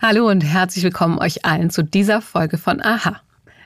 Hallo 0.00 0.28
und 0.28 0.42
herzlich 0.42 0.84
willkommen 0.84 1.18
euch 1.18 1.44
allen 1.44 1.70
zu 1.70 1.82
dieser 1.82 2.20
Folge 2.20 2.58
von 2.58 2.82
Aha. 2.82 3.20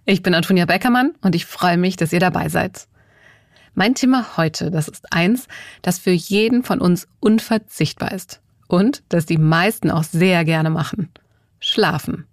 Ich 0.05 0.23
bin 0.23 0.35
Antonia 0.35 0.67
Beckermann 0.67 1.15
und 1.21 1.35
ich 1.35 1.47
freue 1.47 1.77
mich, 1.77 1.97
dass 1.97 2.13
ihr 2.13 2.21
dabei 2.21 2.49
seid. 2.49 2.87
Mein 3.75 3.95
Thema 3.95 4.37
heute, 4.37 4.71
das 4.71 4.89
ist 4.89 5.13
eins, 5.13 5.49
das 5.83 5.99
für 5.99 6.11
jeden 6.11 6.65
von 6.65 6.81
uns 6.81 7.07
unverzichtbar 7.21 8.13
ist 8.13 8.41
und 8.67 9.03
das 9.09 9.27
die 9.27 9.39
meisten 9.39 9.91
auch 9.91 10.05
sehr 10.05 10.45
gerne 10.45 10.71
machen. 10.71 11.11
Schlafen. 11.61 12.27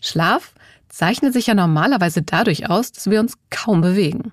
Schlaf 0.00 0.54
zeichnet 0.88 1.32
sich 1.32 1.46
ja 1.46 1.54
normalerweise 1.54 2.22
dadurch 2.22 2.68
aus, 2.68 2.92
dass 2.92 3.10
wir 3.10 3.20
uns 3.20 3.38
kaum 3.50 3.80
bewegen. 3.80 4.32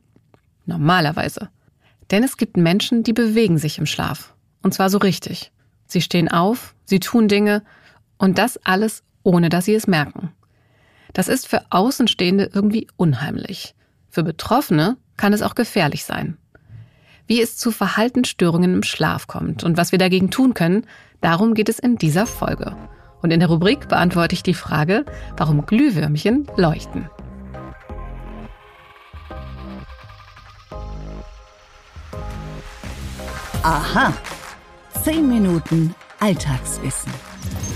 Normalerweise. 0.65 1.49
Denn 2.11 2.23
es 2.23 2.37
gibt 2.37 2.57
Menschen, 2.57 3.03
die 3.03 3.13
bewegen 3.13 3.57
sich 3.57 3.77
im 3.77 3.85
Schlaf. 3.85 4.33
Und 4.61 4.73
zwar 4.73 4.89
so 4.89 4.97
richtig. 4.97 5.51
Sie 5.87 6.01
stehen 6.01 6.29
auf, 6.29 6.75
sie 6.85 6.99
tun 6.99 7.27
Dinge 7.27 7.63
und 8.21 8.37
das 8.37 8.57
alles, 8.63 9.03
ohne 9.23 9.49
dass 9.49 9.65
sie 9.65 9.73
es 9.73 9.87
merken. 9.87 10.31
Das 11.11 11.27
ist 11.27 11.47
für 11.47 11.63
Außenstehende 11.71 12.51
irgendwie 12.53 12.87
unheimlich. 12.95 13.73
Für 14.09 14.23
Betroffene 14.23 14.97
kann 15.17 15.33
es 15.33 15.41
auch 15.41 15.55
gefährlich 15.55 16.05
sein. 16.05 16.37
Wie 17.25 17.41
es 17.41 17.57
zu 17.57 17.71
Verhaltensstörungen 17.71 18.75
im 18.75 18.83
Schlaf 18.83 19.25
kommt 19.25 19.63
und 19.63 19.75
was 19.75 19.91
wir 19.91 19.97
dagegen 19.97 20.29
tun 20.29 20.53
können, 20.53 20.85
darum 21.19 21.55
geht 21.55 21.67
es 21.67 21.79
in 21.79 21.97
dieser 21.97 22.27
Folge. 22.27 22.75
Und 23.23 23.31
in 23.31 23.39
der 23.39 23.49
Rubrik 23.49 23.87
beantworte 23.87 24.35
ich 24.35 24.43
die 24.43 24.53
Frage, 24.53 25.03
warum 25.35 25.65
Glühwürmchen 25.65 26.47
leuchten. 26.57 27.09
Aha. 33.63 34.13
10 35.03 35.27
Minuten 35.27 35.95
Alltagswissen. 36.19 37.30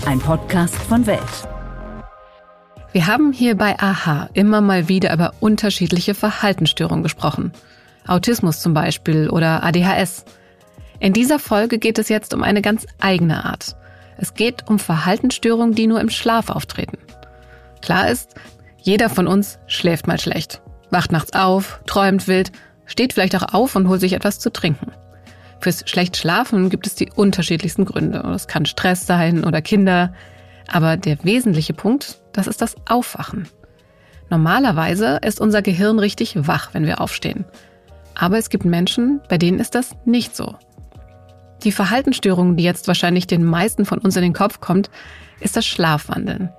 Ein 0.06 0.20
Podcast 0.20 0.76
von 0.76 1.04
Welt. 1.08 1.20
Wir 2.92 3.08
haben 3.08 3.32
hier 3.32 3.56
bei 3.56 3.76
Aha 3.76 4.30
immer 4.34 4.60
mal 4.60 4.88
wieder 4.88 5.12
über 5.12 5.32
unterschiedliche 5.40 6.14
Verhaltensstörungen 6.14 7.02
gesprochen. 7.02 7.50
Autismus 8.06 8.60
zum 8.60 8.72
Beispiel 8.72 9.28
oder 9.28 9.64
ADHS. 9.64 10.24
In 11.00 11.12
dieser 11.12 11.40
Folge 11.40 11.78
geht 11.78 11.98
es 11.98 12.08
jetzt 12.08 12.34
um 12.34 12.44
eine 12.44 12.62
ganz 12.62 12.86
eigene 13.00 13.44
Art. 13.44 13.74
Es 14.16 14.34
geht 14.34 14.68
um 14.68 14.78
Verhaltensstörungen, 14.78 15.74
die 15.74 15.88
nur 15.88 16.00
im 16.00 16.08
Schlaf 16.10 16.50
auftreten. 16.50 16.98
Klar 17.82 18.08
ist, 18.08 18.36
jeder 18.80 19.10
von 19.10 19.26
uns 19.26 19.58
schläft 19.66 20.06
mal 20.06 20.20
schlecht, 20.20 20.62
wacht 20.90 21.10
nachts 21.10 21.32
auf, 21.32 21.80
träumt 21.86 22.28
wild, 22.28 22.52
steht 22.84 23.12
vielleicht 23.12 23.34
auch 23.34 23.52
auf 23.52 23.74
und 23.74 23.88
holt 23.88 24.00
sich 24.00 24.12
etwas 24.12 24.38
zu 24.38 24.52
trinken. 24.52 24.92
Fürs 25.60 25.84
schlecht 25.88 26.16
Schlafen 26.16 26.70
gibt 26.70 26.86
es 26.86 26.94
die 26.94 27.10
unterschiedlichsten 27.14 27.84
Gründe. 27.84 28.18
Es 28.34 28.46
kann 28.46 28.66
Stress 28.66 29.06
sein 29.06 29.44
oder 29.44 29.62
Kinder. 29.62 30.12
Aber 30.68 30.96
der 30.96 31.22
wesentliche 31.24 31.74
Punkt, 31.74 32.20
das 32.32 32.46
ist 32.46 32.60
das 32.60 32.76
Aufwachen. 32.86 33.48
Normalerweise 34.28 35.18
ist 35.22 35.40
unser 35.40 35.62
Gehirn 35.62 35.98
richtig 35.98 36.46
wach, 36.46 36.70
wenn 36.72 36.84
wir 36.84 37.00
aufstehen. 37.00 37.44
Aber 38.14 38.38
es 38.38 38.50
gibt 38.50 38.64
Menschen, 38.64 39.20
bei 39.28 39.38
denen 39.38 39.60
ist 39.60 39.74
das 39.74 39.94
nicht 40.04 40.34
so. 40.34 40.56
Die 41.62 41.72
Verhaltensstörung, 41.72 42.56
die 42.56 42.64
jetzt 42.64 42.88
wahrscheinlich 42.88 43.26
den 43.26 43.44
meisten 43.44 43.84
von 43.84 43.98
uns 43.98 44.16
in 44.16 44.22
den 44.22 44.32
Kopf 44.32 44.60
kommt, 44.60 44.90
ist 45.40 45.56
das 45.56 45.66
Schlafwandeln. 45.66 46.50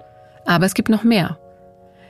Aber 0.45 0.65
es 0.65 0.73
gibt 0.73 0.89
noch 0.89 1.03
mehr. 1.03 1.37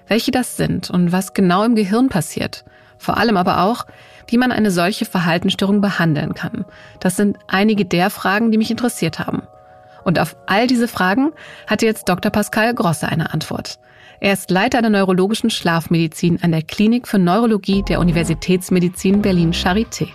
Welche 0.07 0.31
das 0.31 0.57
sind 0.57 0.89
und 0.89 1.11
was 1.11 1.33
genau 1.33 1.63
im 1.63 1.75
Gehirn 1.75 2.09
passiert. 2.09 2.63
Vor 2.97 3.17
allem 3.17 3.37
aber 3.37 3.63
auch, 3.63 3.85
wie 4.27 4.37
man 4.37 4.51
eine 4.51 4.71
solche 4.71 5.05
Verhaltensstörung 5.05 5.81
behandeln 5.81 6.33
kann. 6.33 6.65
Das 6.99 7.15
sind 7.15 7.37
einige 7.47 7.85
der 7.85 8.09
Fragen, 8.09 8.51
die 8.51 8.57
mich 8.57 8.71
interessiert 8.71 9.19
haben. 9.19 9.43
Und 10.03 10.19
auf 10.19 10.35
all 10.45 10.67
diese 10.67 10.87
Fragen 10.87 11.31
hatte 11.67 11.85
jetzt 11.85 12.07
Dr. 12.09 12.31
Pascal 12.31 12.73
Grosse 12.73 13.07
eine 13.07 13.33
Antwort. 13.33 13.79
Er 14.19 14.33
ist 14.33 14.49
Leiter 14.49 14.81
der 14.81 14.89
neurologischen 14.89 15.49
Schlafmedizin 15.49 16.39
an 16.41 16.51
der 16.51 16.63
Klinik 16.63 17.07
für 17.07 17.19
Neurologie 17.19 17.83
der 17.83 17.99
Universitätsmedizin 17.99 19.21
Berlin 19.21 19.51
Charité. 19.51 20.07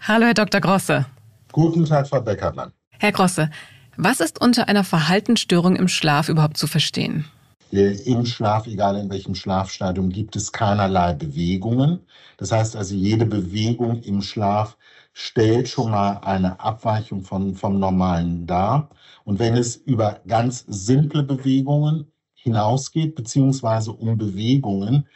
Hallo, 0.00 0.26
Herr 0.26 0.34
Dr. 0.34 0.60
Grosse. 0.60 1.06
Guten 1.52 1.84
Tag, 1.84 2.08
Frau 2.08 2.20
Beckermann. 2.20 2.72
Herr 2.98 3.12
Grosse, 3.12 3.50
was 3.96 4.20
ist 4.20 4.40
unter 4.40 4.68
einer 4.68 4.84
Verhaltensstörung 4.84 5.76
im 5.76 5.88
Schlaf 5.88 6.28
überhaupt 6.28 6.56
zu 6.56 6.66
verstehen? 6.66 7.26
Im 7.74 8.24
Schlaf, 8.24 8.68
egal 8.68 8.96
in 8.96 9.10
welchem 9.10 9.34
Schlafstadium, 9.34 10.10
gibt 10.10 10.36
es 10.36 10.52
keinerlei 10.52 11.12
Bewegungen. 11.14 12.06
Das 12.36 12.52
heißt 12.52 12.76
also, 12.76 12.94
jede 12.94 13.26
Bewegung 13.26 14.00
im 14.02 14.22
Schlaf 14.22 14.76
stellt 15.12 15.68
schon 15.68 15.90
mal 15.90 16.18
eine 16.18 16.60
Abweichung 16.60 17.22
von, 17.22 17.54
vom 17.54 17.80
Normalen 17.80 18.46
dar. 18.46 18.90
Und 19.24 19.40
wenn 19.40 19.56
es 19.56 19.76
über 19.76 20.20
ganz 20.28 20.64
simple 20.68 21.24
Bewegungen 21.24 22.12
hinausgeht, 22.34 23.16
beziehungsweise 23.16 23.92
um 23.92 24.18
Bewegungen, 24.18 25.08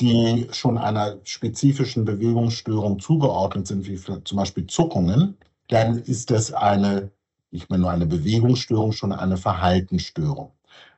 die 0.00 0.48
schon 0.52 0.78
einer 0.78 1.20
spezifischen 1.24 2.04
Bewegungsstörung 2.04 2.98
zugeordnet 3.00 3.66
sind, 3.66 3.86
wie 3.88 3.96
zum 3.96 4.36
Beispiel 4.38 4.66
Zuckungen, 4.66 5.38
dann 5.68 5.98
ist 5.98 6.30
das 6.30 6.52
eine, 6.52 7.12
nicht 7.50 7.70
mehr 7.70 7.78
nur 7.78 7.90
eine 7.90 8.06
Bewegungsstörung, 8.06 8.92
schon 8.92 9.12
eine 9.12 9.36
Verhaltensstörung. 9.38 10.53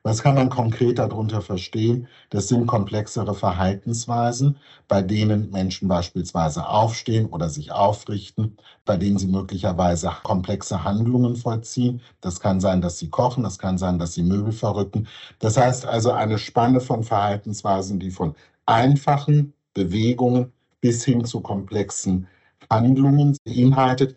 Was 0.07 0.23
kann 0.23 0.35
man 0.35 0.47
konkret 0.47 0.99
darunter 0.99 1.41
verstehen? 1.41 2.07
Das 2.29 2.47
sind 2.47 2.65
komplexere 2.65 3.35
Verhaltensweisen, 3.35 4.55
bei 4.87 5.01
denen 5.01 5.51
Menschen 5.51 5.89
beispielsweise 5.89 6.65
aufstehen 6.65 7.25
oder 7.25 7.49
sich 7.49 7.73
aufrichten, 7.73 8.55
bei 8.85 8.95
denen 8.95 9.17
sie 9.17 9.27
möglicherweise 9.27 10.09
komplexe 10.23 10.85
Handlungen 10.85 11.35
vollziehen. 11.35 12.01
Das 12.21 12.39
kann 12.39 12.61
sein, 12.61 12.79
dass 12.79 12.99
sie 12.99 13.09
kochen, 13.09 13.43
das 13.43 13.59
kann 13.59 13.77
sein, 13.77 13.99
dass 13.99 14.13
sie 14.13 14.23
Möbel 14.23 14.53
verrücken. 14.53 15.09
Das 15.39 15.57
heißt 15.57 15.85
also 15.85 16.13
eine 16.13 16.37
Spanne 16.37 16.79
von 16.79 17.03
Verhaltensweisen, 17.03 17.99
die 17.99 18.11
von 18.11 18.33
einfachen 18.65 19.51
Bewegungen 19.73 20.53
bis 20.79 21.03
hin 21.03 21.25
zu 21.25 21.41
komplexen 21.41 22.27
Handlungen 22.69 23.35
beinhaltet, 23.43 24.15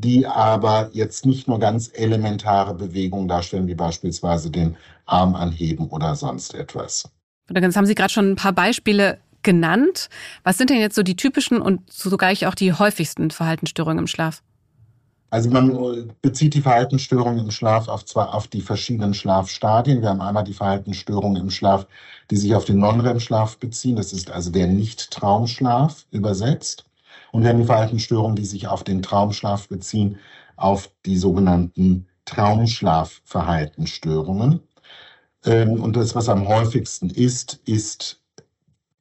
die 0.00 0.26
aber 0.26 0.90
jetzt 0.92 1.26
nicht 1.26 1.46
nur 1.46 1.58
ganz 1.58 1.90
elementare 1.92 2.74
Bewegungen 2.74 3.28
darstellen, 3.28 3.66
wie 3.66 3.74
beispielsweise 3.74 4.50
den 4.50 4.76
Arm 5.04 5.34
anheben 5.34 5.88
oder 5.88 6.14
sonst 6.14 6.54
etwas. 6.54 7.08
Jetzt 7.50 7.76
haben 7.76 7.86
Sie 7.86 7.94
gerade 7.94 8.12
schon 8.12 8.32
ein 8.32 8.36
paar 8.36 8.52
Beispiele 8.52 9.18
genannt. 9.42 10.08
Was 10.42 10.58
sind 10.58 10.70
denn 10.70 10.80
jetzt 10.80 10.94
so 10.94 11.02
die 11.02 11.16
typischen 11.16 11.60
und 11.60 11.92
sogar 11.92 12.32
auch 12.46 12.54
die 12.54 12.72
häufigsten 12.72 13.30
Verhaltensstörungen 13.30 13.98
im 13.98 14.06
Schlaf? 14.06 14.42
Also 15.30 15.48
man 15.48 16.12
bezieht 16.22 16.54
die 16.54 16.60
Verhaltensstörungen 16.60 17.44
im 17.44 17.50
Schlaf 17.52 17.86
auf 17.86 18.04
zwar 18.04 18.34
auf 18.34 18.48
die 18.48 18.62
verschiedenen 18.62 19.14
Schlafstadien. 19.14 20.02
Wir 20.02 20.08
haben 20.08 20.20
einmal 20.20 20.44
die 20.44 20.54
Verhaltensstörungen 20.54 21.40
im 21.40 21.50
Schlaf, 21.50 21.86
die 22.30 22.36
sich 22.36 22.54
auf 22.54 22.64
den 22.64 22.78
Non-REM-Schlaf 22.78 23.58
beziehen. 23.58 23.96
Das 23.96 24.12
ist 24.12 24.30
also 24.30 24.50
der 24.50 24.66
Nicht-Traumschlaf 24.66 26.06
übersetzt. 26.10 26.84
Und 27.32 27.42
haben 28.24 28.36
die 28.36 28.44
sich 28.44 28.68
auf 28.68 28.84
den 28.84 29.02
Traumschlaf 29.02 29.68
beziehen, 29.68 30.18
auf 30.56 30.90
die 31.06 31.16
sogenannten 31.16 32.06
Traumschlafverhaltensstörungen. 32.24 34.60
Ähm, 35.44 35.82
und 35.82 35.96
das, 35.96 36.14
was 36.14 36.28
am 36.28 36.46
häufigsten 36.48 37.10
ist, 37.10 37.60
ist 37.64 38.20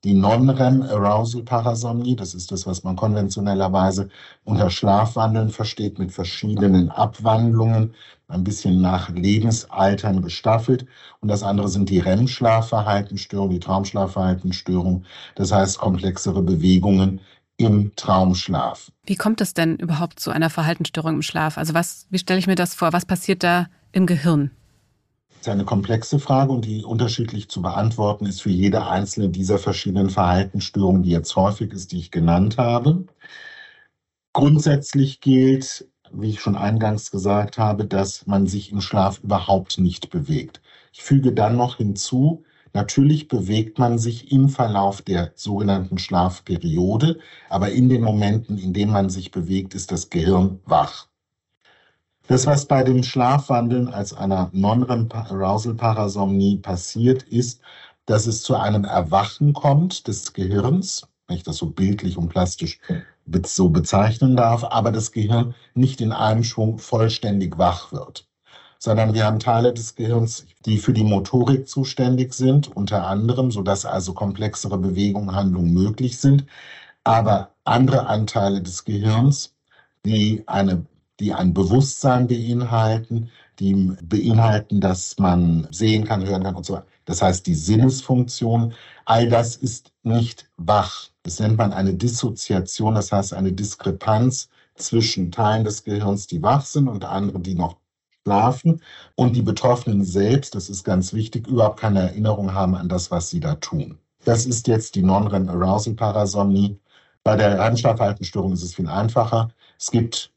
die 0.05 0.13
Non-REM-Arousal-Parasomnie, 0.13 2.15
das 2.15 2.33
ist 2.33 2.51
das, 2.51 2.65
was 2.65 2.85
man 2.85 2.95
konventionellerweise 2.95 4.07
unter 4.45 4.69
Schlafwandeln 4.69 5.49
versteht, 5.49 5.99
mit 5.99 6.13
verschiedenen 6.13 6.89
Abwandlungen, 6.89 7.93
ein 8.29 8.45
bisschen 8.45 8.79
nach 8.79 9.09
Lebensaltern 9.09 10.21
gestaffelt. 10.21 10.85
Und 11.19 11.27
das 11.27 11.43
andere 11.43 11.67
sind 11.67 11.89
die 11.89 11.99
REM-Schlafverhaltensstörungen, 11.99 13.55
die 13.55 13.59
Traumschlafverhaltensstörungen, 13.59 15.05
das 15.35 15.51
heißt 15.51 15.79
komplexere 15.79 16.43
Bewegungen 16.43 17.19
im 17.59 17.93
Traumschlaf. 17.97 18.89
Wie 19.05 19.17
kommt 19.17 19.41
es 19.41 19.53
denn 19.53 19.75
überhaupt 19.75 20.19
zu 20.19 20.31
einer 20.31 20.49
Verhaltensstörung 20.49 21.15
im 21.15 21.21
Schlaf? 21.21 21.57
Also 21.57 21.73
was, 21.73 22.07
wie 22.09 22.17
stelle 22.17 22.39
ich 22.39 22.47
mir 22.47 22.55
das 22.55 22.73
vor? 22.73 22.93
Was 22.93 23.05
passiert 23.05 23.43
da 23.43 23.67
im 23.91 24.05
Gehirn? 24.05 24.51
Das 25.29 25.47
ist 25.47 25.49
eine 25.49 25.65
komplexe 25.65 26.19
Frage 26.19 26.53
und 26.53 26.65
die 26.65 26.83
unterschiedlich 26.83 27.49
zu 27.49 27.61
beantworten 27.61 28.25
ist 28.25 28.41
für 28.41 28.49
jede 28.49 28.87
einzelne 28.87 29.29
dieser 29.29 29.57
verschiedenen 29.57 30.09
Verhaltensstörungen, 30.09 31.03
die 31.03 31.11
jetzt 31.11 31.35
häufig 31.35 31.73
ist, 31.73 31.91
die 31.91 31.99
ich 31.99 32.11
genannt 32.11 32.57
habe. 32.57 33.05
Grundsätzlich 34.31 35.19
gilt, 35.19 35.85
wie 36.13 36.29
ich 36.29 36.39
schon 36.39 36.55
eingangs 36.55 37.11
gesagt 37.11 37.57
habe, 37.57 37.85
dass 37.85 38.25
man 38.25 38.47
sich 38.47 38.71
im 38.71 38.79
Schlaf 38.79 39.19
überhaupt 39.19 39.79
nicht 39.79 40.09
bewegt. 40.09 40.61
Ich 40.93 41.01
füge 41.01 41.33
dann 41.33 41.57
noch 41.57 41.77
hinzu, 41.77 42.43
natürlich 42.73 43.27
bewegt 43.27 43.79
man 43.79 43.97
sich 43.97 44.31
im 44.31 44.49
Verlauf 44.49 45.01
der 45.01 45.31
sogenannten 45.35 45.97
Schlafperiode, 45.97 47.19
aber 47.49 47.71
in 47.71 47.89
den 47.89 48.01
Momenten, 48.01 48.57
in 48.57 48.73
denen 48.73 48.91
man 48.91 49.09
sich 49.09 49.31
bewegt, 49.31 49.75
ist 49.75 49.91
das 49.91 50.09
Gehirn 50.09 50.59
wach. 50.65 51.07
Das, 52.27 52.45
was 52.45 52.67
bei 52.67 52.83
dem 52.83 53.03
Schlafwandeln 53.03 53.87
als 53.87 54.13
einer 54.13 54.49
Non-REM-Arousal-Parasomnie 54.53 56.57
passiert, 56.57 57.23
ist, 57.23 57.61
dass 58.05 58.27
es 58.27 58.43
zu 58.43 58.55
einem 58.55 58.85
Erwachen 58.85 59.53
kommt 59.53 60.07
des 60.07 60.33
Gehirns, 60.33 61.07
wenn 61.27 61.37
ich 61.37 61.43
das 61.43 61.57
so 61.57 61.67
bildlich 61.67 62.17
und 62.17 62.29
plastisch 62.29 62.79
so 63.45 63.69
bezeichnen 63.69 64.35
darf, 64.35 64.63
aber 64.63 64.91
das 64.91 65.11
Gehirn 65.11 65.55
nicht 65.73 66.01
in 66.01 66.11
einem 66.11 66.43
Schwung 66.43 66.79
vollständig 66.79 67.57
wach 67.57 67.91
wird 67.91 68.28
sondern 68.79 69.13
wir 69.13 69.25
haben 69.25 69.39
Teile 69.39 69.73
des 69.73 69.95
Gehirns, 69.95 70.45
die 70.65 70.77
für 70.79 70.93
die 70.93 71.03
Motorik 71.03 71.67
zuständig 71.67 72.33
sind, 72.33 72.75
unter 72.75 73.05
anderem, 73.07 73.51
sodass 73.51 73.85
also 73.85 74.13
komplexere 74.13 74.77
Bewegungen, 74.77 75.35
Handlungen 75.35 75.73
möglich 75.73 76.17
sind, 76.19 76.45
aber 77.03 77.51
andere 77.65 78.07
Anteile 78.07 78.61
des 78.61 78.85
Gehirns, 78.85 79.55
die 80.05 80.43
eine 80.47 80.85
die 81.19 81.33
ein 81.33 81.53
Bewusstsein 81.53 82.27
beinhalten, 82.27 83.29
die 83.59 83.73
beinhalten, 84.01 84.79
dass 84.79 85.17
man 85.19 85.67
sehen 85.71 86.05
kann, 86.05 86.25
hören 86.25 86.43
kann 86.43 86.55
und 86.55 86.65
so 86.65 86.73
weiter. 86.73 86.87
Das 87.05 87.21
heißt, 87.21 87.45
die 87.45 87.55
Sinnesfunktion, 87.55 88.73
all 89.05 89.27
das 89.27 89.55
ist 89.57 89.91
nicht 90.03 90.49
wach. 90.57 91.09
Das 91.23 91.39
nennt 91.39 91.57
man 91.57 91.73
eine 91.73 91.93
Dissoziation, 91.93 92.95
das 92.95 93.11
heißt 93.11 93.33
eine 93.33 93.51
Diskrepanz 93.51 94.49
zwischen 94.75 95.31
Teilen 95.31 95.65
des 95.65 95.83
Gehirns, 95.83 96.27
die 96.27 96.41
wach 96.41 96.65
sind 96.65 96.87
und 96.87 97.03
anderen, 97.03 97.43
die 97.43 97.55
noch 97.55 97.75
schlafen 98.25 98.81
und 99.15 99.35
die 99.35 99.41
Betroffenen 99.41 100.03
selbst, 100.03 100.55
das 100.55 100.69
ist 100.69 100.83
ganz 100.83 101.13
wichtig, 101.13 101.47
überhaupt 101.47 101.79
keine 101.79 102.01
Erinnerung 102.01 102.53
haben 102.53 102.75
an 102.75 102.89
das, 102.89 103.11
was 103.11 103.29
sie 103.29 103.39
da 103.39 103.55
tun. 103.55 103.97
Das 104.25 104.45
ist 104.45 104.67
jetzt 104.67 104.95
die 104.95 105.01
Non-REM-Arousal-Parasomnie. 105.01 106.79
Bei 107.23 107.35
der 107.35 107.61
Einschlafverhaltensstörung 107.61 108.53
ist 108.53 108.63
es 108.63 108.75
viel 108.75 108.87
einfacher. 108.87 109.49
Es 109.77 109.91
gibt 109.91 110.31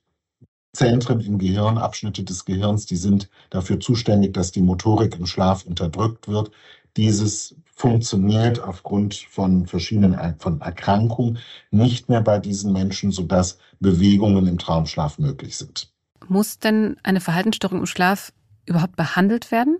Zentren 0.72 1.20
im 1.20 1.38
Gehirn, 1.38 1.76
Abschnitte 1.76 2.24
des 2.24 2.46
Gehirns, 2.46 2.86
die 2.86 2.96
sind 2.96 3.28
dafür 3.50 3.78
zuständig, 3.78 4.32
dass 4.32 4.52
die 4.52 4.62
Motorik 4.62 5.18
im 5.18 5.26
Schlaf 5.26 5.66
unterdrückt 5.66 6.28
wird. 6.28 6.50
Dieses 6.96 7.56
funktioniert 7.74 8.62
aufgrund 8.62 9.14
von 9.14 9.66
verschiedenen 9.66 10.36
von 10.38 10.60
Erkrankungen 10.60 11.38
nicht 11.70 12.08
mehr 12.08 12.22
bei 12.22 12.38
diesen 12.38 12.72
Menschen, 12.72 13.10
sodass 13.10 13.58
Bewegungen 13.80 14.46
im 14.46 14.58
Traumschlaf 14.58 15.18
möglich 15.18 15.56
sind. 15.56 15.91
Muss 16.28 16.58
denn 16.58 16.96
eine 17.02 17.20
Verhaltensstörung 17.20 17.80
im 17.80 17.86
Schlaf 17.86 18.32
überhaupt 18.66 18.96
behandelt 18.96 19.50
werden? 19.50 19.78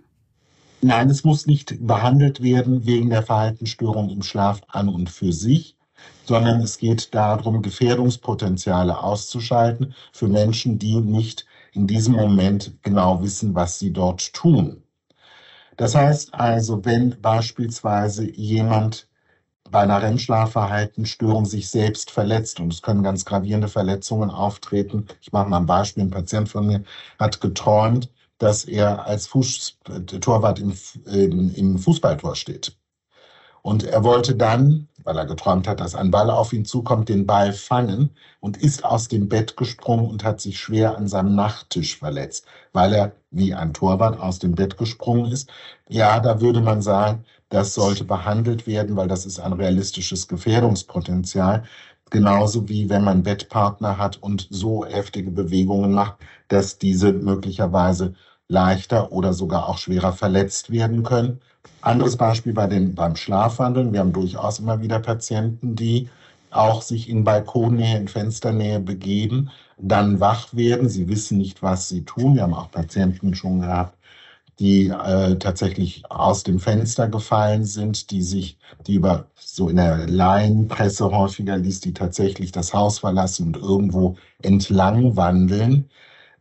Nein, 0.81 1.09
es 1.09 1.23
muss 1.23 1.47
nicht 1.47 1.85
behandelt 1.87 2.41
werden 2.43 2.85
wegen 2.85 3.09
der 3.09 3.23
Verhaltensstörung 3.23 4.09
im 4.09 4.21
Schlaf 4.21 4.61
an 4.67 4.89
und 4.89 5.09
für 5.09 5.31
sich, 5.31 5.77
sondern 6.25 6.59
es 6.59 6.77
geht 6.77 7.13
darum, 7.15 7.61
Gefährdungspotenziale 7.61 9.01
auszuschalten 9.01 9.93
für 10.11 10.27
Menschen, 10.27 10.79
die 10.79 10.99
nicht 10.99 11.45
in 11.71 11.87
diesem 11.87 12.15
Moment 12.15 12.73
genau 12.81 13.21
wissen, 13.23 13.55
was 13.55 13.79
sie 13.79 13.93
dort 13.93 14.33
tun. 14.33 14.83
Das 15.77 15.95
heißt 15.95 16.33
also, 16.33 16.83
wenn 16.85 17.19
beispielsweise 17.21 18.29
jemand 18.29 19.07
bei 19.73 19.81
einer 19.81 20.01
REM-Schlafverhaltensstörung 20.01 21.45
sich 21.45 21.67
selbst 21.67 22.11
verletzt 22.11 22.59
und 22.59 22.71
es 22.71 22.83
können 22.83 23.03
ganz 23.03 23.25
gravierende 23.25 23.67
Verletzungen 23.67 24.29
auftreten. 24.29 25.07
Ich 25.19 25.33
mache 25.33 25.49
mal 25.49 25.57
ein 25.57 25.65
Beispiel. 25.65 26.03
Ein 26.03 26.11
Patient 26.11 26.47
von 26.47 26.67
mir 26.67 26.83
hat 27.19 27.41
geträumt, 27.41 28.09
dass 28.37 28.65
er 28.65 29.05
als 29.05 29.25
Fuß 29.27 29.79
Torwart 30.21 30.59
im, 30.59 30.73
im, 31.05 31.53
im 31.55 31.79
Fußballtor 31.79 32.35
steht. 32.35 32.77
Und 33.63 33.83
er 33.83 34.03
wollte 34.03 34.35
dann, 34.35 34.89
weil 35.05 35.17
er 35.17 35.25
geträumt 35.25 35.67
hat, 35.67 35.79
dass 35.79 35.95
ein 35.95 36.11
Ball 36.11 36.29
auf 36.29 36.53
ihn 36.53 36.65
zukommt, 36.65 37.09
den 37.09 37.25
Ball 37.25 37.51
fangen 37.51 38.11
und 38.41 38.57
ist 38.57 38.85
aus 38.85 39.07
dem 39.07 39.27
Bett 39.27 39.57
gesprungen 39.57 40.07
und 40.07 40.23
hat 40.23 40.39
sich 40.39 40.59
schwer 40.59 40.97
an 40.97 41.07
seinem 41.07 41.33
Nachttisch 41.33 41.97
verletzt, 41.97 42.45
weil 42.73 42.93
er 42.93 43.13
wie 43.31 43.55
ein 43.55 43.73
Torwart 43.73 44.19
aus 44.19 44.37
dem 44.37 44.53
Bett 44.53 44.77
gesprungen 44.77 45.31
ist. 45.31 45.49
Ja, 45.89 46.19
da 46.19 46.41
würde 46.41 46.61
man 46.61 46.81
sagen, 46.81 47.25
das 47.53 47.75
sollte 47.75 48.03
behandelt 48.03 48.65
werden, 48.65 48.95
weil 48.95 49.07
das 49.07 49.27
ist 49.27 49.39
ein 49.39 49.53
realistisches 49.53 50.27
Gefährdungspotenzial. 50.27 51.63
Genauso 52.09 52.67
wie 52.67 52.89
wenn 52.89 53.03
man 53.03 53.21
Bettpartner 53.21 53.99
hat 53.99 54.17
und 54.21 54.47
so 54.49 54.85
heftige 54.85 55.29
Bewegungen 55.29 55.93
macht, 55.93 56.15
dass 56.47 56.79
diese 56.79 57.13
möglicherweise 57.13 58.15
leichter 58.47 59.11
oder 59.11 59.33
sogar 59.33 59.69
auch 59.69 59.77
schwerer 59.77 60.13
verletzt 60.13 60.71
werden 60.71 61.03
können. 61.03 61.41
Anderes 61.81 62.17
Beispiel 62.17 62.53
bei 62.53 62.65
den, 62.65 62.95
beim 62.95 63.15
Schlafwandeln. 63.15 63.93
Wir 63.93 63.99
haben 63.99 64.13
durchaus 64.13 64.57
immer 64.57 64.81
wieder 64.81 64.99
Patienten, 64.99 65.75
die 65.75 66.09
auch 66.49 66.81
sich 66.81 67.07
in 67.07 67.23
Balkonnähe, 67.23 67.97
in 67.97 68.07
Fensternähe 68.07 68.79
begeben, 68.79 69.51
dann 69.77 70.19
wach 70.19 70.47
werden. 70.53 70.89
Sie 70.89 71.07
wissen 71.07 71.37
nicht, 71.37 71.61
was 71.61 71.87
sie 71.87 72.03
tun. 72.03 72.35
Wir 72.35 72.43
haben 72.43 72.53
auch 72.53 72.71
Patienten 72.71 73.35
schon 73.35 73.61
gehabt, 73.61 73.97
die 74.59 74.87
äh, 74.87 75.35
tatsächlich 75.37 76.03
aus 76.09 76.43
dem 76.43 76.59
Fenster 76.59 77.07
gefallen 77.07 77.65
sind, 77.65 78.11
die 78.11 78.21
sich, 78.21 78.57
die 78.87 78.95
über 78.95 79.27
so 79.35 79.69
in 79.69 79.77
der 79.77 80.07
Laienpresse 80.07 81.09
häufiger 81.11 81.57
liest, 81.57 81.85
die 81.85 81.93
tatsächlich 81.93 82.51
das 82.51 82.73
Haus 82.73 82.99
verlassen 82.99 83.47
und 83.47 83.57
irgendwo 83.57 84.15
entlang 84.41 85.15
wandeln. 85.15 85.89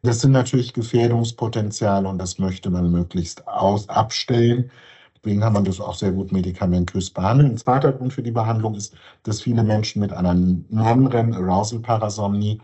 Das 0.02 0.20
sind 0.20 0.32
natürlich 0.32 0.72
Gefährdungspotenziale 0.72 2.08
und 2.08 2.18
das 2.18 2.38
möchte 2.38 2.70
man 2.70 2.90
möglichst 2.90 3.46
aus, 3.48 3.88
abstellen. 3.88 4.70
Deswegen 5.16 5.40
kann 5.40 5.52
man 5.52 5.64
das 5.64 5.80
auch 5.80 5.94
sehr 5.94 6.12
gut 6.12 6.32
medikamentös 6.32 7.10
behandeln. 7.10 7.52
Ein 7.52 7.56
zweiter 7.56 7.92
Grund 7.92 8.12
für 8.12 8.22
die 8.22 8.32
Behandlung 8.32 8.74
ist, 8.74 8.94
dass 9.22 9.42
viele 9.42 9.62
Menschen 9.62 10.00
mit 10.00 10.12
einer 10.12 10.34
Non-REM-Arousal-Parasomnie 10.34 12.60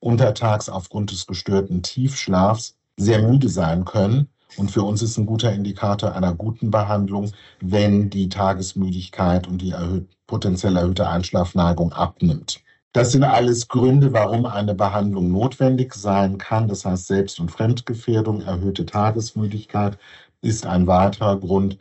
untertags 0.00 0.68
aufgrund 0.68 1.10
des 1.10 1.26
gestörten 1.26 1.82
Tiefschlafs 1.82 2.76
sehr 2.96 3.22
müde 3.22 3.48
sein 3.48 3.84
können. 3.84 4.28
Und 4.56 4.70
für 4.70 4.82
uns 4.82 5.02
ist 5.02 5.18
ein 5.18 5.26
guter 5.26 5.52
Indikator 5.52 6.14
einer 6.14 6.34
guten 6.34 6.70
Behandlung, 6.70 7.32
wenn 7.60 8.10
die 8.10 8.28
Tagesmüdigkeit 8.28 9.46
und 9.48 9.58
die 9.58 9.72
erhöht, 9.72 10.08
potenziell 10.26 10.76
erhöhte 10.76 11.08
Einschlafneigung 11.08 11.92
abnimmt. 11.92 12.60
Das 12.92 13.12
sind 13.12 13.24
alles 13.24 13.68
Gründe, 13.68 14.14
warum 14.14 14.46
eine 14.46 14.74
Behandlung 14.74 15.30
notwendig 15.30 15.92
sein 15.94 16.38
kann. 16.38 16.66
Das 16.68 16.86
heißt, 16.86 17.06
Selbst- 17.06 17.38
und 17.40 17.50
Fremdgefährdung, 17.50 18.40
erhöhte 18.40 18.86
Tagesmüdigkeit, 18.86 19.98
ist 20.40 20.64
ein 20.64 20.86
weiterer 20.86 21.38
Grund. 21.38 21.76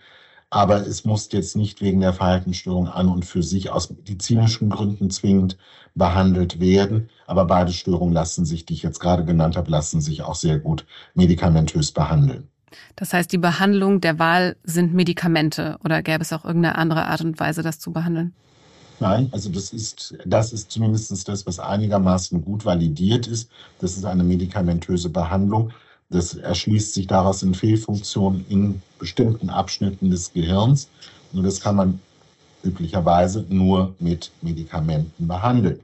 Aber 0.49 0.85
es 0.85 1.05
muss 1.05 1.31
jetzt 1.31 1.55
nicht 1.55 1.81
wegen 1.81 2.01
der 2.01 2.13
Verhaltensstörung 2.13 2.87
an 2.89 3.07
und 3.09 3.25
für 3.25 3.43
sich 3.43 3.71
aus 3.71 3.89
medizinischen 3.89 4.69
Gründen 4.69 5.09
zwingend 5.09 5.57
behandelt 5.95 6.59
werden. 6.59 7.09
Aber 7.27 7.45
beide 7.45 7.71
Störungen 7.71 8.13
lassen 8.13 8.45
sich, 8.45 8.65
die 8.65 8.73
ich 8.73 8.83
jetzt 8.83 8.99
gerade 8.99 9.23
genannt 9.23 9.55
habe, 9.55 9.71
lassen 9.71 10.01
sich 10.01 10.21
auch 10.21 10.35
sehr 10.35 10.59
gut 10.59 10.85
medikamentös 11.13 11.91
behandeln. 11.93 12.49
Das 12.95 13.13
heißt, 13.13 13.31
die 13.31 13.37
Behandlung 13.37 14.01
der 14.01 14.19
Wahl 14.19 14.55
sind 14.63 14.93
Medikamente 14.93 15.77
oder 15.83 16.01
gäbe 16.01 16.21
es 16.21 16.33
auch 16.33 16.45
irgendeine 16.45 16.77
andere 16.77 17.05
Art 17.05 17.21
und 17.21 17.39
Weise, 17.39 17.61
das 17.61 17.79
zu 17.79 17.91
behandeln? 17.91 18.33
Nein, 18.99 19.29
also 19.31 19.49
das 19.49 19.73
ist, 19.73 20.15
das 20.25 20.53
ist 20.53 20.71
zumindest 20.71 21.27
das, 21.27 21.45
was 21.45 21.59
einigermaßen 21.59 22.43
gut 22.43 22.65
validiert 22.65 23.27
ist. 23.27 23.49
Das 23.79 23.97
ist 23.97 24.05
eine 24.05 24.23
medikamentöse 24.23 25.09
Behandlung. 25.09 25.71
Das 26.09 26.35
erschließt 26.35 26.93
sich 26.93 27.07
daraus 27.07 27.43
in 27.43 27.53
Fehlfunktionen 27.55 28.45
in 28.47 28.81
bestimmten 28.99 29.49
Abschnitten 29.49 30.11
des 30.11 30.31
Gehirns. 30.31 30.87
Und 31.33 31.43
das 31.43 31.59
kann 31.59 31.75
man 31.75 31.99
üblicherweise 32.63 33.45
nur 33.49 33.93
mit 33.99 34.31
Medikamenten 34.41 35.27
behandeln. 35.27 35.79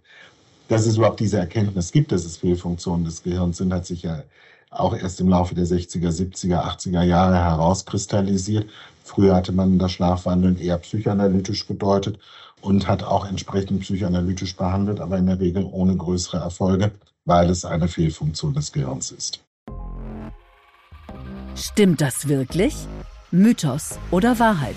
Dass 0.69 0.85
es 0.85 0.95
überhaupt 0.95 1.19
diese 1.19 1.37
Erkenntnis 1.37 1.91
gibt, 1.91 2.11
dass 2.13 2.23
es 2.23 2.37
Fehlfunktionen 2.37 3.03
des 3.03 3.23
Gehirns 3.23 3.57
sind, 3.57 3.73
hat 3.73 3.85
sich 3.85 4.03
ja 4.03 4.23
auch 4.71 4.95
erst 4.95 5.19
im 5.19 5.27
Laufe 5.27 5.53
der 5.53 5.65
60er, 5.65 6.09
70er, 6.09 6.63
80er 6.63 7.03
Jahre 7.03 7.35
herauskristallisiert. 7.35 8.69
Früher 9.03 9.35
hatte 9.35 9.51
man 9.51 9.77
das 9.77 9.91
Schlafwandeln 9.91 10.57
eher 10.57 10.77
psychoanalytisch 10.77 11.67
bedeutet 11.67 12.17
und 12.61 12.87
hat 12.87 13.03
auch 13.03 13.27
entsprechend 13.27 13.81
psychoanalytisch 13.81 14.55
behandelt, 14.55 15.01
aber 15.01 15.17
in 15.17 15.25
der 15.25 15.39
Regel 15.39 15.67
ohne 15.69 15.95
größere 15.97 16.37
Erfolge, 16.37 16.91
weil 17.25 17.49
es 17.49 17.65
eine 17.65 17.89
Fehlfunktion 17.89 18.53
des 18.53 18.71
Gehirns 18.71 19.11
ist. 19.11 19.41
Stimmt 21.55 21.99
das 21.99 22.29
wirklich? 22.29 22.73
Mythos 23.29 23.99
oder 24.09 24.39
Wahrheit? 24.39 24.75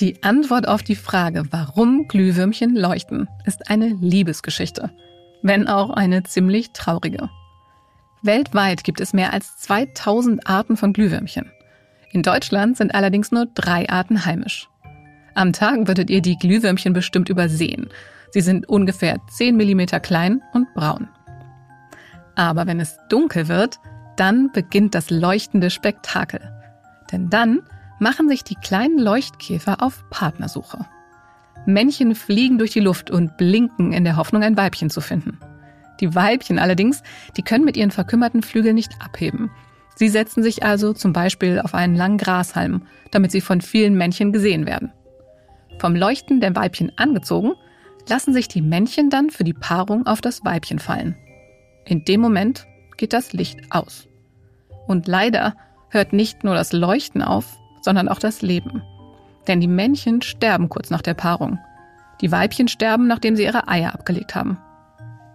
Die 0.00 0.22
Antwort 0.22 0.66
auf 0.66 0.82
die 0.82 0.94
Frage, 0.94 1.44
warum 1.50 2.06
Glühwürmchen 2.08 2.74
leuchten, 2.74 3.28
ist 3.44 3.68
eine 3.68 3.88
Liebesgeschichte, 4.00 4.90
wenn 5.42 5.68
auch 5.68 5.90
eine 5.90 6.22
ziemlich 6.22 6.70
traurige. 6.72 7.28
Weltweit 8.22 8.84
gibt 8.84 9.00
es 9.00 9.12
mehr 9.12 9.32
als 9.32 9.56
2000 9.58 10.48
Arten 10.48 10.76
von 10.76 10.92
Glühwürmchen. 10.92 11.50
In 12.10 12.22
Deutschland 12.22 12.76
sind 12.76 12.94
allerdings 12.94 13.32
nur 13.32 13.46
drei 13.54 13.88
Arten 13.88 14.24
heimisch. 14.24 14.68
Am 15.34 15.52
Tag 15.52 15.86
würdet 15.86 16.10
ihr 16.10 16.20
die 16.20 16.36
Glühwürmchen 16.36 16.92
bestimmt 16.92 17.28
übersehen. 17.28 17.88
Sie 18.30 18.40
sind 18.40 18.68
ungefähr 18.68 19.18
10 19.30 19.56
mm 19.56 20.00
klein 20.02 20.42
und 20.52 20.72
braun. 20.74 21.08
Aber 22.34 22.66
wenn 22.66 22.80
es 22.80 22.98
dunkel 23.08 23.48
wird, 23.48 23.78
dann 24.16 24.50
beginnt 24.52 24.94
das 24.94 25.10
leuchtende 25.10 25.70
Spektakel. 25.70 26.40
Denn 27.12 27.30
dann 27.30 27.60
machen 27.98 28.28
sich 28.28 28.42
die 28.44 28.56
kleinen 28.56 28.98
Leuchtkäfer 28.98 29.82
auf 29.82 30.04
Partnersuche. 30.10 30.86
Männchen 31.66 32.14
fliegen 32.14 32.58
durch 32.58 32.72
die 32.72 32.80
Luft 32.80 33.10
und 33.10 33.36
blinken 33.36 33.92
in 33.92 34.04
der 34.04 34.16
Hoffnung, 34.16 34.42
ein 34.42 34.56
Weibchen 34.56 34.90
zu 34.90 35.00
finden. 35.00 35.38
Die 36.00 36.14
Weibchen 36.14 36.58
allerdings, 36.58 37.02
die 37.36 37.42
können 37.42 37.64
mit 37.64 37.76
ihren 37.76 37.90
verkümmerten 37.90 38.42
Flügeln 38.42 38.74
nicht 38.74 38.92
abheben. 39.00 39.50
Sie 39.96 40.08
setzen 40.08 40.42
sich 40.42 40.62
also 40.62 40.92
zum 40.92 41.12
Beispiel 41.12 41.60
auf 41.60 41.74
einen 41.74 41.96
langen 41.96 42.18
Grashalm, 42.18 42.82
damit 43.10 43.32
sie 43.32 43.40
von 43.40 43.60
vielen 43.60 43.94
Männchen 43.96 44.32
gesehen 44.32 44.66
werden. 44.66 44.92
Vom 45.78 45.96
Leuchten 45.96 46.40
der 46.40 46.54
Weibchen 46.54 46.92
angezogen, 46.96 47.52
lassen 48.08 48.32
sich 48.32 48.48
die 48.48 48.62
Männchen 48.62 49.10
dann 49.10 49.30
für 49.30 49.44
die 49.44 49.54
Paarung 49.54 50.06
auf 50.06 50.20
das 50.20 50.44
Weibchen 50.44 50.78
fallen. 50.78 51.16
In 51.84 52.04
dem 52.04 52.20
Moment 52.20 52.66
geht 52.96 53.12
das 53.12 53.32
Licht 53.32 53.58
aus. 53.70 54.08
Und 54.86 55.06
leider 55.06 55.56
hört 55.90 56.12
nicht 56.12 56.44
nur 56.44 56.54
das 56.54 56.72
Leuchten 56.72 57.22
auf, 57.22 57.56
sondern 57.82 58.08
auch 58.08 58.18
das 58.18 58.42
Leben. 58.42 58.82
Denn 59.46 59.60
die 59.60 59.68
Männchen 59.68 60.22
sterben 60.22 60.68
kurz 60.68 60.90
nach 60.90 61.02
der 61.02 61.14
Paarung. 61.14 61.58
Die 62.20 62.32
Weibchen 62.32 62.68
sterben, 62.68 63.06
nachdem 63.06 63.36
sie 63.36 63.44
ihre 63.44 63.68
Eier 63.68 63.94
abgelegt 63.94 64.34
haben. 64.34 64.58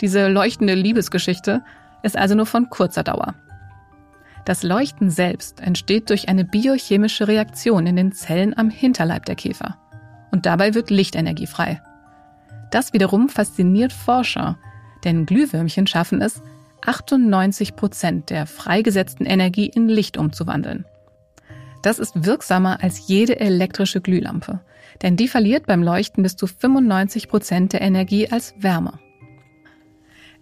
Diese 0.04 0.28
leuchtende 0.28 0.74
Liebesgeschichte 0.74 1.64
ist 2.02 2.18
also 2.18 2.36
nur 2.36 2.46
von 2.46 2.70
kurzer 2.70 3.04
Dauer. 3.04 3.36
Das 4.44 4.62
Leuchten 4.62 5.10
selbst 5.10 5.62
entsteht 5.62 6.10
durch 6.10 6.28
eine 6.28 6.44
biochemische 6.44 7.30
Reaktion 7.30 7.88
in 7.88 7.96
den 7.96 8.12
Zellen 8.12 8.54
am 8.58 8.70
Hinterleib 8.70 9.24
der 9.24 9.36
Käfer. 9.36 9.78
Und 10.30 10.46
dabei 10.46 10.74
wird 10.74 10.90
Lichtenergie 10.90 11.48
frei. 11.48 11.82
Das 12.70 12.92
wiederum 12.92 13.30
fasziniert 13.30 13.94
Forscher, 13.94 14.58
denn 15.06 15.26
Glühwürmchen 15.26 15.88
schaffen 15.88 16.22
es, 16.22 16.42
98 16.86 17.78
Prozent 17.78 18.30
der 18.30 18.46
freigesetzten 18.46 19.26
Energie 19.26 19.68
in 19.68 19.88
Licht 19.88 20.18
umzuwandeln. 20.18 20.84
Das 21.82 21.98
ist 21.98 22.26
wirksamer 22.26 22.84
als 22.84 23.08
jede 23.08 23.40
elektrische 23.40 24.02
Glühlampe, 24.02 24.60
denn 25.02 25.16
die 25.16 25.30
verliert 25.30 25.66
beim 25.66 25.82
Leuchten 25.82 26.24
bis 26.24 26.36
zu 26.36 26.46
95 26.46 27.30
Prozent 27.30 27.72
der 27.72 27.80
Energie 27.80 28.30
als 28.30 28.54
Wärme. 28.58 29.00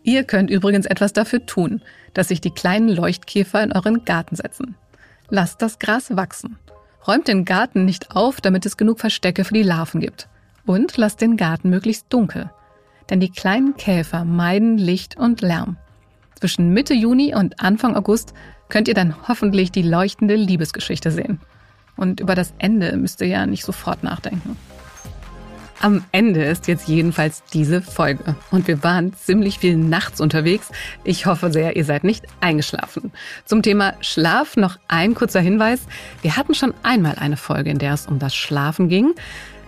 Ihr 0.04 0.24
könnt 0.24 0.50
übrigens 0.50 0.86
etwas 0.86 1.14
dafür 1.14 1.46
tun, 1.46 1.82
dass 2.14 2.30
sich 2.30 2.42
die 2.42 2.52
kleinen 2.52 2.90
Leuchtkäfer 2.90 3.64
in 3.64 3.72
euren 3.72 4.04
Garten 4.04 4.36
setzen. 4.36 4.76
Lasst 5.30 5.62
das 5.62 5.80
Gras 5.80 6.16
wachsen. 6.16 6.58
Räumt 7.08 7.28
den 7.28 7.46
Garten 7.46 7.86
nicht 7.86 8.12
auf, 8.12 8.42
damit 8.42 8.66
es 8.66 8.78
genug 8.78 9.00
Verstecke 9.00 9.44
für 9.44 9.54
die 9.54 9.64
Larven 9.64 10.02
gibt. 10.02 10.28
Und 10.66 10.98
lasst 10.98 11.22
den 11.22 11.38
Garten 11.38 11.70
möglichst 11.70 12.08
dunkel. 12.10 12.52
Denn 13.10 13.20
die 13.20 13.32
kleinen 13.32 13.76
Käfer 13.76 14.26
meiden 14.26 14.78
Licht 14.78 15.18
und 15.18 15.42
Lärm. 15.42 15.78
Zwischen 16.36 16.74
Mitte 16.74 16.94
Juni 16.94 17.36
und 17.36 17.60
Anfang 17.60 17.96
August 17.96 18.34
könnt 18.70 18.88
ihr 18.88 18.94
dann 18.94 19.28
hoffentlich 19.28 19.72
die 19.72 19.82
leuchtende 19.84 20.36
Liebesgeschichte 20.36 21.12
sehen. 21.12 21.40
Und 21.96 22.20
über 22.20 22.36
das 22.36 22.54
Ende 22.58 22.96
müsst 22.98 23.22
ihr 23.22 23.28
ja 23.28 23.46
nicht 23.46 23.64
sofort 23.64 24.04
nachdenken. 24.04 24.58
Am 25.84 26.06
Ende 26.12 26.44
ist 26.44 26.68
jetzt 26.68 26.88
jedenfalls 26.88 27.42
diese 27.54 27.82
Folge. 27.82 28.36
Und 28.52 28.68
wir 28.68 28.84
waren 28.84 29.14
ziemlich 29.16 29.58
viel 29.58 29.76
nachts 29.76 30.22
unterwegs. 30.22 30.70
Ich 31.04 31.26
hoffe 31.26 31.52
sehr, 31.52 31.76
ihr 31.76 31.86
seid 31.86 32.04
nicht 32.04 32.28
eingeschlafen. 32.40 33.12
Zum 33.46 33.64
Thema 33.64 33.96
Schlaf 34.00 34.58
noch 34.58 34.78
ein 34.88 35.16
kurzer 35.16 35.40
Hinweis. 35.40 35.82
Wir 36.22 36.38
hatten 36.38 36.54
schon 36.54 36.76
einmal 36.84 37.16
eine 37.16 37.36
Folge, 37.36 37.72
in 37.72 37.80
der 37.80 37.96
es 37.96 38.06
um 38.06 38.20
das 38.20 38.36
Schlafen 38.36 38.90
ging. 38.90 39.16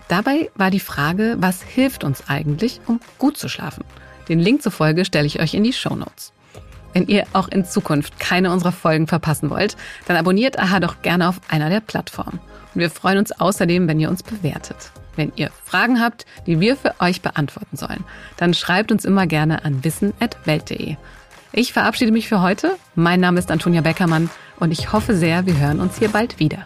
Dabei 0.07 0.51
war 0.53 0.69
die 0.69 0.79
Frage, 0.79 1.35
was 1.39 1.63
hilft 1.63 2.03
uns 2.03 2.29
eigentlich, 2.29 2.79
um 2.85 2.99
gut 3.17 3.35
zu 3.35 3.49
schlafen? 3.49 3.83
Den 4.29 4.39
Link 4.39 4.61
zur 4.61 4.71
Folge 4.71 5.05
stelle 5.05 5.25
ich 5.25 5.41
euch 5.41 5.55
in 5.55 5.63
die 5.63 5.73
Show 5.73 5.95
Notes. 5.95 6.31
Wenn 6.93 7.07
ihr 7.07 7.25
auch 7.33 7.47
in 7.47 7.65
Zukunft 7.65 8.19
keine 8.19 8.51
unserer 8.51 8.71
Folgen 8.71 9.07
verpassen 9.07 9.49
wollt, 9.49 9.75
dann 10.05 10.17
abonniert 10.17 10.59
AHA 10.59 10.79
doch 10.79 11.01
gerne 11.01 11.27
auf 11.27 11.41
einer 11.49 11.71
der 11.71 11.79
Plattformen. 11.79 12.39
Und 12.75 12.81
wir 12.81 12.91
freuen 12.91 13.17
uns 13.17 13.31
außerdem, 13.31 13.87
wenn 13.87 13.99
ihr 13.99 14.11
uns 14.11 14.21
bewertet. 14.21 14.91
Wenn 15.15 15.31
ihr 15.35 15.51
Fragen 15.63 16.01
habt, 16.01 16.25
die 16.47 16.59
wir 16.59 16.75
für 16.75 16.95
euch 16.99 17.21
beantworten 17.21 17.77
sollen, 17.77 18.03
dann 18.37 18.53
schreibt 18.53 18.91
uns 18.91 19.05
immer 19.05 19.27
gerne 19.27 19.65
an 19.65 19.83
wissen.welt.de. 19.83 20.95
Ich 21.51 21.73
verabschiede 21.73 22.11
mich 22.11 22.27
für 22.27 22.41
heute. 22.41 22.75
Mein 22.95 23.19
Name 23.19 23.39
ist 23.39 23.51
Antonia 23.51 23.81
Beckermann 23.81 24.29
und 24.59 24.71
ich 24.71 24.91
hoffe 24.91 25.15
sehr, 25.15 25.45
wir 25.45 25.57
hören 25.57 25.79
uns 25.79 25.99
hier 25.99 26.09
bald 26.09 26.39
wieder. 26.39 26.65